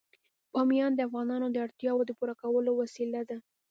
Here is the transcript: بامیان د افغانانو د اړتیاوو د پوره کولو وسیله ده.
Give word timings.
بامیان 0.53 0.91
د 0.95 0.99
افغانانو 1.07 1.47
د 1.51 1.57
اړتیاوو 1.65 2.07
د 2.07 2.11
پوره 2.17 2.35
کولو 2.41 2.71
وسیله 2.81 3.21
ده. 3.29 3.37